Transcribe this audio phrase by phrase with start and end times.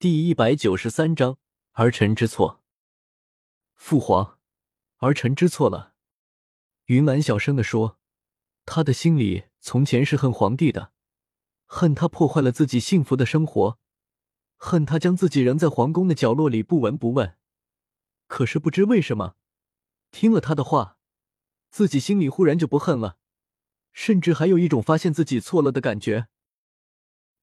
[0.00, 1.38] 第一百九十三章
[1.72, 2.62] 儿臣知错。
[3.74, 4.38] 父皇，
[4.98, 5.92] 儿臣知错了。
[6.84, 7.98] 云兰小声的说，
[8.64, 10.92] 他的心里从前是恨皇帝的，
[11.66, 13.80] 恨他破坏了自己幸福的生活，
[14.56, 17.36] 恨他将自己扔在皇宫的角落里不闻不问。
[18.28, 19.34] 可是不知为什么，
[20.12, 20.98] 听了他的话，
[21.70, 23.18] 自己心里忽然就不恨了，
[23.92, 26.28] 甚至还有一种发现自己错了的感觉。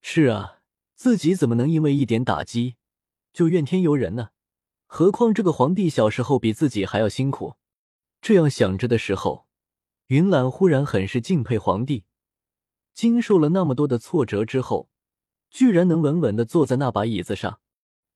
[0.02, 0.55] 是啊。
[0.96, 2.78] 自己怎么能因为一点打击
[3.34, 4.30] 就怨天尤人呢？
[4.86, 7.56] 何况这个皇帝小时候比自己还要辛苦。
[8.22, 9.46] 这样想着的时候，
[10.08, 12.06] 云岚忽然很是敬佩皇帝，
[12.94, 14.90] 经受了那么多的挫折之后，
[15.50, 17.60] 居然能稳稳的坐在那把椅子上。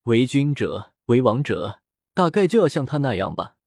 [0.03, 1.81] 为君者，为王者，
[2.13, 3.57] 大概就要像他那样吧。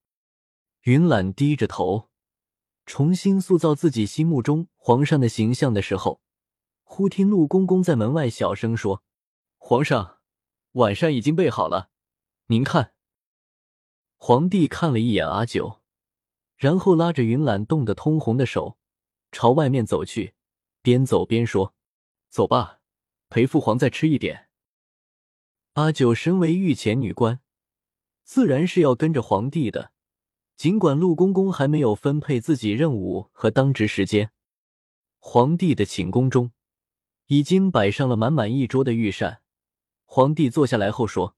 [0.85, 2.09] 云岚低着头，
[2.87, 6.22] 重新塑造自己心目中皇上的形象的时候。
[6.95, 9.03] 忽听陆公公在门外小声说
[9.57, 10.19] ：“皇上，
[10.73, 11.89] 晚膳已经备好了，
[12.49, 12.93] 您看。”
[14.21, 15.81] 皇帝看了一眼阿九，
[16.55, 18.77] 然后拉着云岚冻得通红的手
[19.31, 20.35] 朝外面走去，
[20.83, 21.75] 边走边说
[22.29, 22.81] ：“走吧，
[23.31, 24.51] 陪父皇再吃一点。”
[25.73, 27.41] 阿九身为御前女官，
[28.23, 29.93] 自然是要跟着皇帝的。
[30.57, 34.31] 尽管陆公公还没有分配自己任务和当值时间，
[35.19, 36.53] 皇帝的寝宫中。
[37.33, 39.41] 已经摆上了满满一桌的御膳。
[40.05, 41.35] 皇帝坐下来后说：“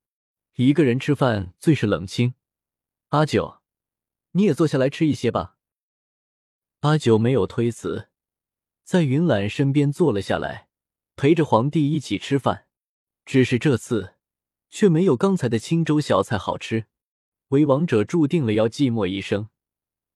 [0.59, 2.35] 一个人吃饭最是冷清。
[3.11, 3.61] 阿九，
[4.33, 5.57] 你也坐下来吃一些吧。”
[6.83, 8.09] 阿九没有推辞，
[8.83, 10.69] 在云岚身边坐了下来，
[11.15, 12.67] 陪着皇帝一起吃饭。
[13.25, 14.15] 只是这次
[14.69, 16.87] 却没有刚才的青州小菜好吃。
[17.51, 19.49] 为王者注定了要寂寞一生，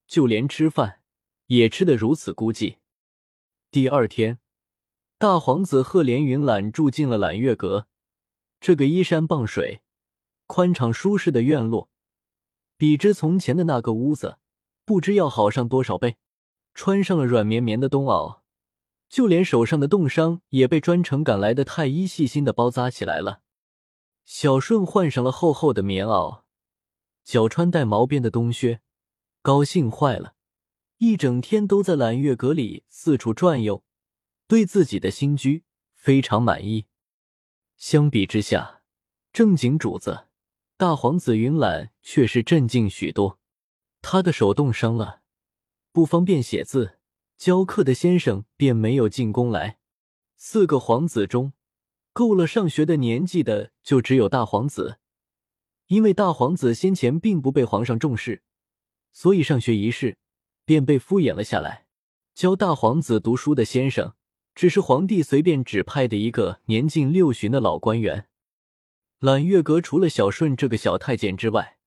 [0.05, 0.99] 就连吃饭
[1.45, 2.79] 也吃得如此孤寂。
[3.71, 4.39] 第二天。
[5.19, 7.87] 大皇子赫连云揽住进了揽月阁，
[8.61, 9.81] 这个依山傍水、
[10.47, 11.89] 宽敞舒适的院落，
[12.77, 14.37] 比之从前的那个屋子，
[14.85, 16.15] 不知要好上多少倍。
[16.73, 18.39] 穿上了软绵绵的冬袄，
[19.09, 23.41] 就连手上的冻伤也被专程赶来的太医细心的包扎起来了。
[24.23, 26.43] 小顺换上了厚厚的棉袄，
[27.25, 28.79] 脚穿带毛边的冬靴，
[29.41, 30.35] 高兴坏了，
[30.99, 33.83] 一整天都在揽月阁里四处转悠。
[34.49, 36.87] 对自己的新居非常满意。
[37.77, 38.81] 相比之下，
[39.31, 40.25] 正经主子
[40.75, 43.39] 大皇子云岚却是镇静许多。
[44.01, 45.21] 他的手冻伤了，
[45.91, 46.97] 不方便写字，
[47.37, 49.77] 教课的先生便没有进宫来。
[50.35, 51.53] 四个皇子中，
[52.11, 54.97] 够了上学的年纪的就只有大皇子。
[55.85, 58.41] 因为大皇子先前并不被皇上重视，
[59.11, 60.17] 所以上学一事
[60.65, 61.85] 便被敷衍了下来。
[62.33, 64.15] 教大皇子读书的先生。
[64.59, 68.27] 只是皇帝随便指派的一个年近六旬的老官员。
[69.19, 71.77] 揽月阁除了小顺这个小太监之外，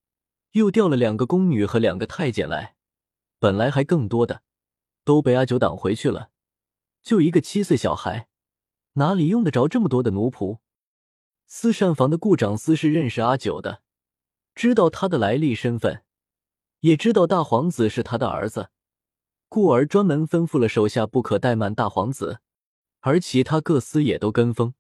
[0.53, 2.77] 又调了两个宫女和两个太监来。
[3.39, 4.41] 本来还更多的，
[5.05, 6.31] 都被阿九挡回去了。
[7.03, 8.29] 就一个七岁小孩，
[8.95, 10.61] 哪里用得着这么多的奴仆？
[11.47, 13.83] 司膳房的顾长司是认识阿九的，
[14.55, 16.05] 知道他的来历身份，
[16.81, 18.71] 也知道大皇子是他的儿子，
[19.51, 22.41] 故而专门吩咐了手下不可怠慢大皇子。
[23.03, 24.75] 而其他各司也都跟风，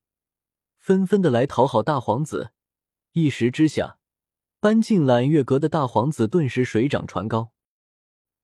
[0.78, 2.52] 纷纷的来讨好大皇子。
[3.12, 3.98] 一时之下，
[4.60, 7.52] 搬进揽月阁的大皇子顿时水涨船高。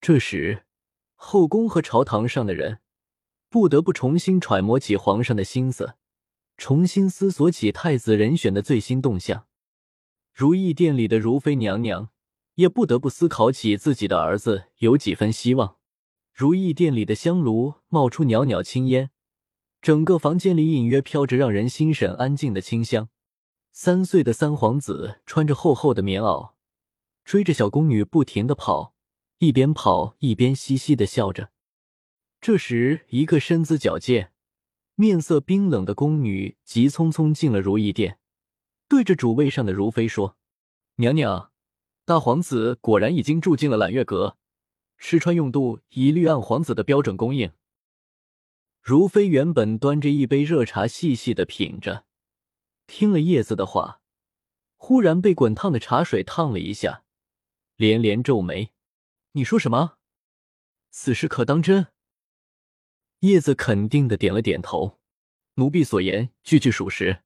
[0.01, 0.65] 这时，
[1.15, 2.81] 后宫和朝堂上的人
[3.49, 5.95] 不得不重新揣摩起皇上的心思，
[6.57, 9.47] 重新思索起太子人选的最新动向。
[10.35, 12.11] 如意殿里的如妃娘娘
[12.55, 15.77] 也不得不思考起自己的儿子有几分希望。
[16.33, 19.11] 如意殿里的香炉冒出袅袅青烟。
[19.81, 23.09] 整个房间里隐约飘着让人心神安静的清香。
[23.73, 26.53] 三岁的三皇子穿着厚厚的棉袄，
[27.25, 28.95] 追着小宫女不停的跑，
[29.39, 31.51] 一边跑一边嘻嘻的笑着。
[32.41, 34.33] 这时，一个身姿矫健、
[34.97, 38.19] 面色冰冷的宫女急匆匆进了如意殿，
[38.89, 40.37] 对着主位上的如妃说
[40.97, 41.53] ：“娘娘，
[42.05, 44.37] 大皇子果然已经住进了揽月阁，
[44.97, 47.53] 吃穿用度一律按皇子的标准供应。”
[48.89, 52.07] 如妃原本端着一杯热茶，细细的品着，
[52.87, 54.01] 听了叶子的话，
[54.79, 57.05] 忽然被滚烫的茶水烫了一下，
[57.77, 58.73] 连连皱眉
[59.33, 59.99] ：“你说什么？
[60.89, 61.89] 此事可当真？”
[63.21, 64.99] 叶子肯定的点了点头
[65.57, 67.23] ：“奴婢所言句句属实。”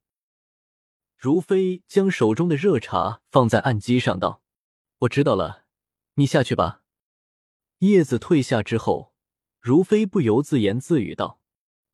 [1.17, 4.43] 如妃将手中的热茶放在案几上，道
[5.03, 5.67] ：“我知道了，
[6.15, 6.83] 你下去吧。”
[7.79, 9.15] 叶子退下之后，
[9.61, 11.39] 如妃不由自言自语道。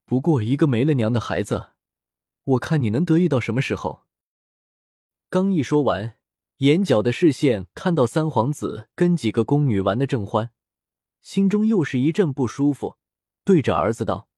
[0.08, 1.72] 不过一个没了娘的孩子，
[2.44, 4.06] 我看你能得意到什么时候？
[5.28, 6.16] 刚一说完，
[6.60, 10.50] 眼角的视线看到三皇子跟几个宫女玩的正欢，
[11.20, 12.96] 心中又是一阵不舒服，
[13.44, 14.30] 对着儿子道：“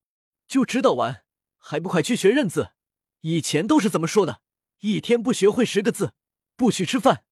[0.48, 1.22] 就知道玩，
[1.56, 2.72] 还不快去学认字！
[3.20, 4.40] 以前都是怎么说的？
[4.80, 6.14] 一天不学会十个字，
[6.56, 7.22] 不许吃饭。”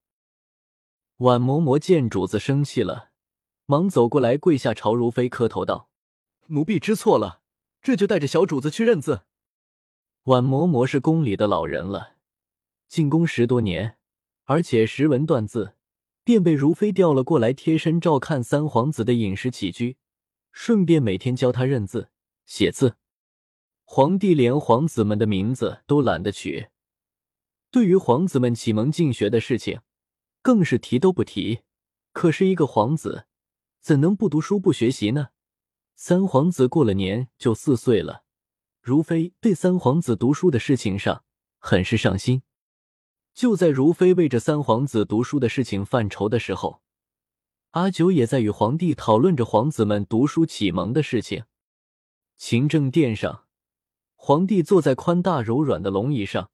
[1.19, 3.11] 婉嬷嬷见主子生气了，
[3.67, 5.91] 忙走过来跪下朝如妃磕头道
[6.55, 7.43] ：“奴婢知错了，
[7.83, 9.23] 这就带着小主子去认字。”
[10.25, 12.17] 婉嬷嬷是宫里的老人了。
[12.89, 13.99] 进宫十多年，
[14.45, 15.75] 而且识文断字，
[16.25, 19.97] 便被如妃调了过来，贴身照看三皇子的饮食起居，
[20.53, 22.11] 顺便每天教他认字
[22.47, 22.97] 写字。
[23.85, 26.69] 皇帝连皇子们的名字都懒得取，
[27.71, 29.81] 对于皇子们启蒙进学的事情，
[30.43, 31.61] 更是提都不提。
[32.13, 33.27] 可是，一个皇子
[33.81, 35.29] 怎能不读书不学习呢？
[36.01, 38.23] 三皇子过了年就四岁了，
[38.81, 41.25] 如妃对三皇子读书的事情上
[41.59, 42.43] 很是上心。
[43.35, 46.83] 就在如妃为这三皇子读书的事情犯愁的时候，
[47.73, 51.47] 阿九也在与皇帝讨论着皇子们读书启蒙的事情。
[52.37, 53.47] 勤政殿上，
[54.15, 56.53] 皇帝坐在宽大柔软的龙椅上，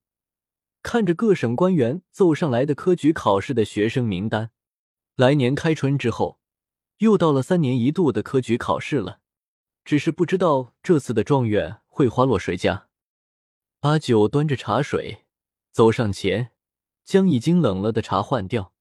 [0.83, 4.53] 看着各省官员奏上来的科举考试的学生名单。
[5.17, 6.41] 来年开春之后，
[6.97, 9.21] 又到了三年一度的科举考试了，
[9.85, 12.89] 只是不知道这次的状元会花落谁家。
[13.81, 15.25] 阿九端着茶水
[15.71, 16.53] 走上前。
[17.05, 18.73] 将已经冷了的茶换掉。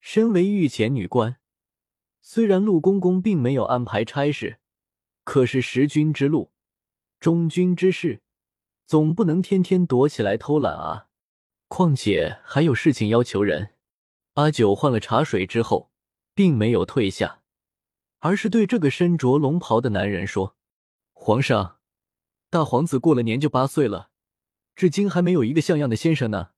[0.00, 1.38] 身为御前女官，
[2.20, 4.58] 虽然陆公公并没有安排差事，
[5.24, 6.52] 可是识君之路、
[7.18, 8.20] 忠君之事，
[8.84, 11.08] 总不能天天躲起来偷懒啊。
[11.68, 13.70] 况且还有事情要求人。
[14.34, 15.90] 阿九换了茶水之后，
[16.34, 17.41] 并没有退下，
[18.24, 20.56] 而是对这个身着龙袍的男人说
[21.12, 21.80] ：“皇上，
[22.50, 24.10] 大皇子过了年就八岁了，
[24.76, 26.50] 至今还没有一个像样的先生呢。”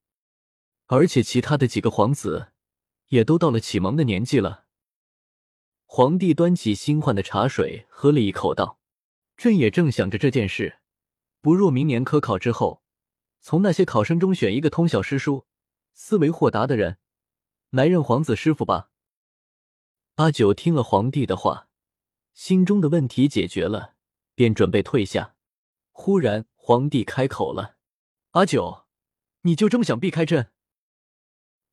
[0.89, 2.49] 而且其他的几个皇子
[3.09, 4.67] 也都到了启蒙的年纪了。
[5.87, 8.79] 皇帝端起新换的茶水喝了一口，道
[9.35, 10.81] ：“朕也正想着这件事，
[11.41, 12.83] 不若明年科考之后，
[13.41, 15.47] 从那些考生中选一个通晓诗书、
[15.95, 16.99] 思维豁达的人
[17.71, 18.91] 来任皇子师傅吧。”
[20.17, 21.69] 阿九听了皇帝的话，
[22.35, 23.97] 心中的问题解决了，
[24.37, 25.35] 便准备退下。
[25.91, 27.79] 忽然，皇帝开口了
[28.31, 28.85] ：“阿九，
[29.41, 30.53] 你就这么想避开朕？”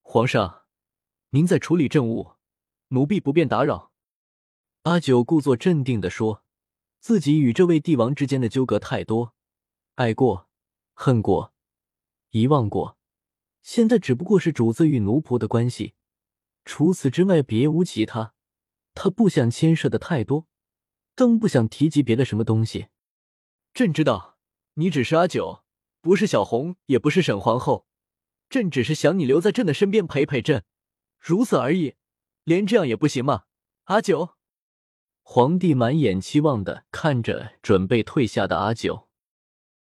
[0.01, 0.63] 皇上，
[1.29, 2.31] 您在处理政务，
[2.87, 3.91] 奴婢不便打扰。
[4.83, 6.43] 阿九故作镇定的说
[6.99, 9.35] ：“自己与这位帝王之间的纠葛太多，
[9.93, 10.49] 爱过、
[10.93, 11.53] 恨过、
[12.31, 12.97] 遗忘过，
[13.61, 15.93] 现在只不过是主子与奴仆的关系，
[16.65, 18.33] 除此之外别无其他。
[18.93, 20.47] 他不想牵涉的太多，
[21.15, 22.87] 更不想提及别的什么东西。
[23.73, 24.37] 朕知道，
[24.73, 25.63] 你只是阿九，
[26.01, 27.87] 不是小红，也不是沈皇后。”
[28.51, 30.65] 朕只是想你留在朕的身边陪陪朕，
[31.17, 31.95] 如此而已，
[32.43, 33.45] 连这样也不行吗？
[33.85, 34.35] 阿九，
[35.21, 39.07] 皇帝满眼期望的看着准备退下的阿九。